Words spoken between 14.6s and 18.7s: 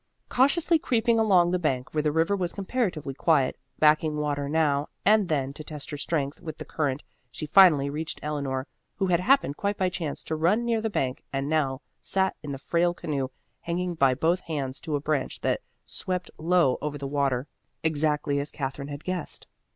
to a branch that swept low over the water, exactly as